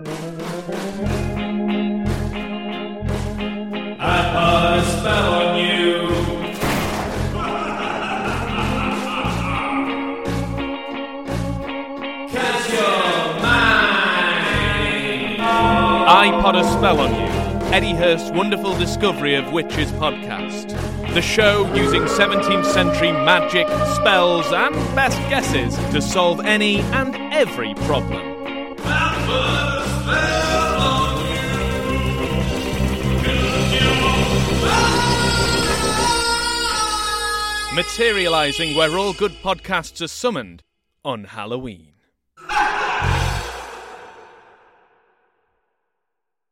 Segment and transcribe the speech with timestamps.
[0.00, 0.04] I
[4.30, 6.06] put a spell on you.
[12.28, 13.82] Cast your mind.
[16.08, 20.76] I Pod a Spell on You, Edy Hurst's wonderful discovery of witches podcast.
[21.12, 27.74] The show using 17th century magic, spells, and best guesses to solve any and every
[27.74, 28.37] problem.
[37.78, 40.64] Materializing where all good podcasts are summoned
[41.04, 41.92] on Halloween.